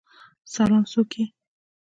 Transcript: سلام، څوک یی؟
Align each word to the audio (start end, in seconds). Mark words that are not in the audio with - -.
سلام، 0.53 0.83
څوک 0.91 1.09
یی؟ 1.17 1.23